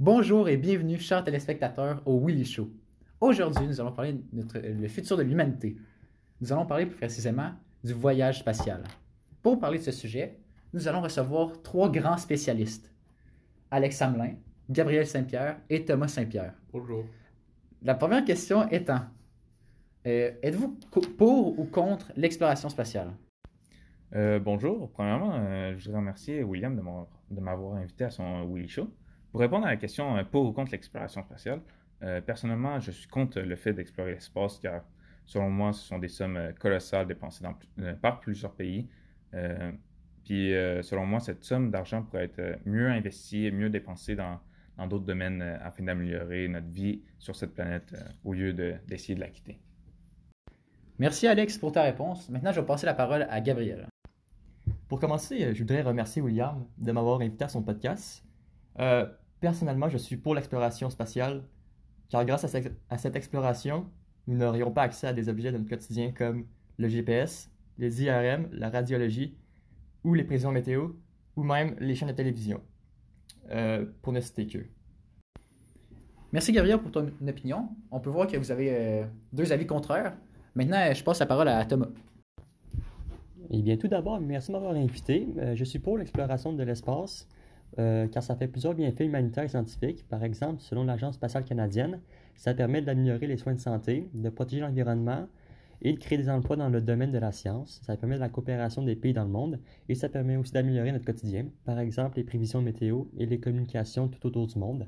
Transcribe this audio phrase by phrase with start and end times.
[0.00, 2.68] Bonjour et bienvenue, chers téléspectateurs, au Willy Show.
[3.20, 5.76] Aujourd'hui, nous allons parler de notre, le futur de l'humanité.
[6.40, 7.50] Nous allons parler plus précisément
[7.82, 8.82] du voyage spatial.
[9.42, 10.38] Pour parler de ce sujet,
[10.72, 12.92] nous allons recevoir trois grands spécialistes
[13.70, 14.34] Alex Samelin,
[14.68, 16.54] Gabriel Saint-Pierre et Thomas Saint-Pierre.
[16.72, 17.04] Bonjour.
[17.82, 19.00] La première question étant
[20.06, 20.78] euh, êtes-vous
[21.16, 23.12] pour ou contre l'exploration spatiale?
[24.14, 24.90] Euh, bonjour.
[24.92, 28.88] Premièrement, euh, je voudrais remercier William de m'avoir- de m'avoir invité à son Willy Show.
[29.34, 31.60] Pour répondre à la question euh, pour ou contre l'exploration spatiale,
[32.04, 34.84] euh, personnellement, je suis contre le fait d'explorer l'espace car,
[35.24, 38.86] selon moi, ce sont des sommes euh, colossales dépensées dans euh, par plusieurs pays.
[39.34, 39.72] Euh,
[40.24, 44.38] puis, euh, selon moi, cette somme d'argent pourrait être mieux investie et mieux dépensée dans
[44.76, 48.76] dans d'autres domaines euh, afin d'améliorer notre vie sur cette planète euh, au lieu de-
[48.86, 49.58] d'essayer de la quitter.
[51.00, 52.30] Merci Alex pour ta réponse.
[52.30, 53.88] Maintenant, je vais passer la parole à Gabriel.
[54.88, 58.24] Pour commencer, je voudrais remercier William de m'avoir invité à son podcast.
[58.78, 59.06] Euh,
[59.48, 61.42] personnellement, je suis pour l'exploration spatiale,
[62.08, 63.84] car grâce à, cette- à cette exploration,
[64.26, 66.46] nous n'aurions pas accès à des objets de notre quotidien comme
[66.78, 69.36] le GPS, les IRM, la radiologie,
[70.02, 70.80] ou les prévisions météo,
[71.36, 72.60] ou même les chaînes de télévision,
[73.50, 74.60] euh, pour ne citer que.
[76.32, 77.68] Merci Gabriel pour ton opinion.
[77.90, 80.16] On peut voir que vous avez euh, deux avis contraires.
[80.54, 81.88] Maintenant, euh, je passe la parole à Thomas.
[83.50, 85.28] Eh bien, tout d'abord, merci de m'avoir invité.
[85.38, 87.28] Euh, je suis pour l'exploration de l'espace,
[87.78, 90.06] euh, car ça fait plusieurs bienfaits humanitaires et scientifiques.
[90.08, 92.00] Par exemple, selon l'Agence spatiale canadienne,
[92.36, 95.26] ça permet d'améliorer les soins de santé, de protéger l'environnement
[95.82, 97.80] et de créer des emplois dans le domaine de la science.
[97.84, 100.92] Ça permet de la coopération des pays dans le monde et ça permet aussi d'améliorer
[100.92, 101.46] notre quotidien.
[101.64, 104.86] Par exemple, les prévisions météo et les communications tout autour du monde.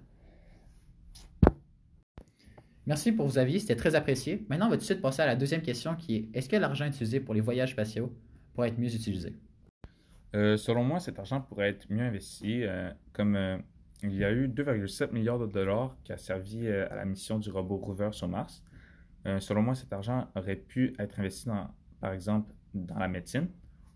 [2.86, 4.46] Merci pour vos avis, c'était très apprécié.
[4.48, 6.54] Maintenant, on va tout de suite passer à la deuxième question qui est est-ce que
[6.56, 8.12] l'argent utilisé pour les voyages spatiaux
[8.54, 9.34] pourrait être mieux utilisé?
[10.34, 13.58] Euh, selon moi, cet argent pourrait être mieux investi, euh, comme euh,
[14.02, 17.50] il y a eu 2,7 milliards de dollars qui a servi à la mission du
[17.50, 18.62] robot Rover sur Mars.
[19.40, 21.48] Selon moi, cet argent aurait pu être investi,
[22.00, 23.48] par exemple, dans la médecine,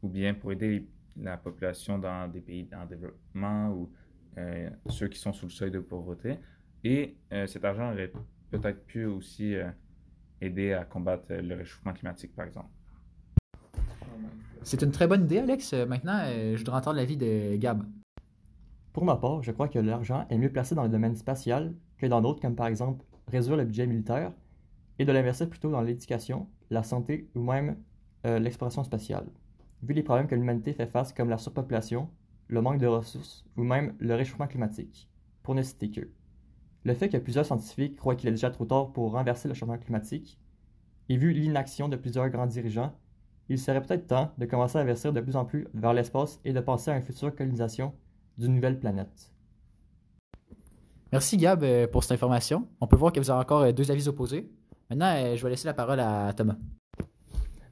[0.03, 3.93] ou bien pour aider la population dans des pays en développement ou
[4.89, 6.39] ceux qui sont sous le seuil de pauvreté.
[6.83, 7.15] Et
[7.47, 8.11] cet argent aurait
[8.51, 9.55] peut-être pu aussi
[10.41, 12.71] aider à combattre le réchauffement climatique, par exemple.
[14.63, 15.73] C'est une très bonne idée, Alex.
[15.73, 17.83] Euh, Maintenant, euh, je voudrais entendre l'avis de Gab.
[18.93, 22.07] Pour ma part, je crois que l'argent est mieux placé dans le domaine spatial que
[22.07, 24.33] dans d'autres, comme par exemple réduire le budget militaire
[24.99, 27.77] et de l'investir plutôt dans l'éducation, la santé ou même
[28.27, 29.27] euh, l'exploration spatiale.
[29.83, 32.11] Vu les problèmes que l'humanité fait face comme la surpopulation,
[32.49, 35.09] le manque de ressources ou même le réchauffement climatique,
[35.43, 36.11] pour ne citer que.
[36.85, 39.79] Le fait que plusieurs scientifiques croient qu'il est déjà trop tard pour renverser le changement
[39.79, 40.39] climatique,
[41.09, 42.95] et vu l'inaction de plusieurs grands dirigeants,
[43.51, 46.53] il serait peut-être temps de commencer à investir de plus en plus vers l'espace et
[46.55, 47.93] de penser à une future colonisation
[48.39, 49.33] d'une nouvelle planète.
[51.13, 52.69] Merci Gab euh, pour cette information.
[52.81, 54.49] On peut voir que vous avez encore euh, deux avis opposés.
[54.89, 56.57] Maintenant, euh, je vais laisser la parole à Thomas.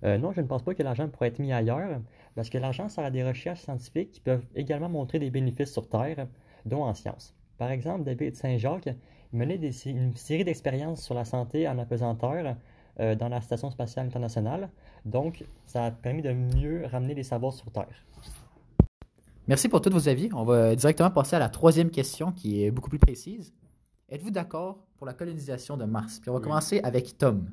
[0.05, 2.01] Euh, non, je ne pense pas que l'argent pourrait être mis ailleurs,
[2.35, 5.89] parce que l'argent sert à des recherches scientifiques qui peuvent également montrer des bénéfices sur
[5.89, 6.27] Terre,
[6.67, 7.35] dont en sciences.
[7.57, 8.89] Par exemple, David Saint-Jacques
[9.33, 12.57] menait des- une série d'expériences sur la santé en apesanteur
[13.01, 14.69] euh, dans la Station spatiale internationale,
[15.05, 18.05] donc ça a permis de mieux ramener les savoirs sur Terre.
[19.47, 20.29] Merci pour tous vos avis.
[20.35, 23.55] On va directement passer à la troisième question qui est beaucoup plus précise.
[24.11, 26.19] Êtes-vous d'accord pour la colonisation de Mars?
[26.21, 26.45] Puis on va Oui.
[26.45, 27.51] commencer avec Tom.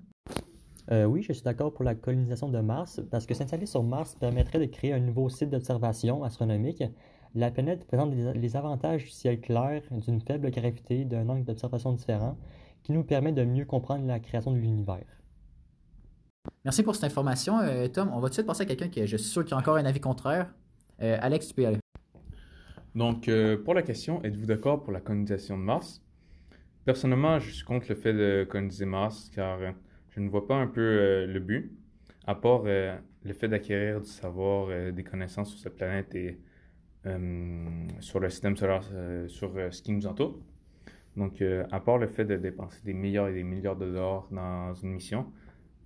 [0.91, 4.16] Euh, oui, je suis d'accord pour la colonisation de Mars, parce que s'installer sur Mars
[4.19, 6.83] permettrait de créer un nouveau site d'observation astronomique.
[7.33, 11.91] La planète présente les, les avantages du ciel clair, d'une faible gravité, d'un angle d'observation
[11.94, 12.38] différent,
[12.83, 15.06] qui nous permet de mieux comprendre la création de l'univers.
[16.66, 18.09] Merci pour cette information, euh, Tom.
[18.12, 19.78] On va tout de suite passer à quelqu'un qui, je suis sûr, qui a encore
[19.78, 20.52] un avis contraire.
[21.00, 21.78] Euh, Alex, tu peux aller.
[22.96, 26.02] Donc, euh, pour la question, êtes-vous d'accord pour la colonisation de Mars?
[26.84, 29.59] Personnellement, je suis contre le fait de coloniser Mars car
[30.09, 31.72] je ne vois pas un peu le but,
[32.25, 36.40] à part le fait d'acquérir du savoir, des connaissances sur cette planète et
[38.00, 38.84] sur le système solaire,
[39.28, 40.40] sur ce qui nous entoure.
[41.16, 44.74] Donc, à part le fait de dépenser des milliards et des milliards de dollars dans
[44.75, 45.25] une mission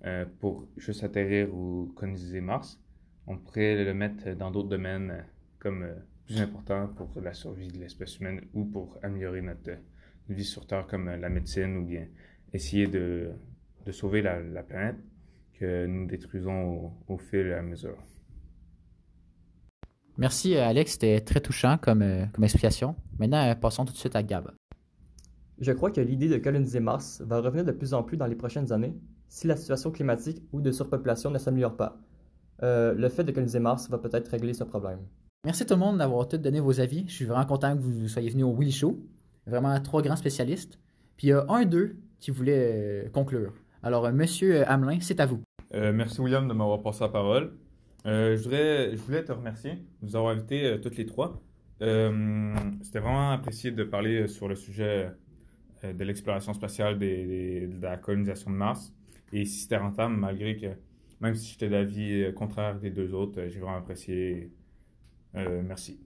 [0.05, 2.79] euh, pour juste atterrir ou coloniser Mars,
[3.27, 5.21] on pourrait le mettre dans d'autres domaines euh,
[5.59, 9.71] comme euh, plus importants pour la survie de l'espèce humaine ou pour améliorer notre
[10.29, 12.07] vie sur Terre comme la médecine ou bien
[12.53, 13.31] essayer de,
[13.85, 14.97] de sauver la, la planète
[15.59, 17.97] que nous détruisons au, au fil et à mesure.
[20.17, 20.93] Merci, Alex.
[20.93, 22.95] C'était très touchant comme, comme explication.
[23.17, 24.51] Maintenant, passons tout de suite à Gab.
[25.59, 28.35] Je crois que l'idée de coloniser Mars va revenir de plus en plus dans les
[28.35, 28.93] prochaines années
[29.29, 31.97] si la situation climatique ou de surpopulation ne s'améliore pas.
[32.63, 34.99] Euh, le fait de coloniser Mars va peut-être régler ce problème.
[35.45, 37.05] Merci tout le monde d'avoir tous donné vos avis.
[37.07, 38.99] Je suis vraiment content que vous soyez venus au Willy Show.
[39.47, 40.77] Vraiment trois grands spécialistes.
[41.15, 43.53] Puis il y a un d'eux qui voulait euh, conclure.
[43.81, 45.39] Alors, euh, Monsieur Hamelin, c'est à vous.
[45.73, 47.53] Euh, merci William de m'avoir passé la parole.
[48.05, 49.71] Euh, je, voudrais, je voulais te remercier
[50.01, 51.41] de nous avoir invités euh, toutes les trois.
[51.81, 55.09] Euh, C'était vraiment apprécié de parler sur le sujet
[55.85, 58.93] euh, de l'exploration spatiale des, des- de la colonisation de Mars.
[59.31, 60.67] Et si c'était rentable, malgré que,
[61.21, 64.51] même si j'étais d'avis euh, contraire des deux autres, euh, j'ai vraiment apprécié.
[65.35, 65.99] Euh, merci.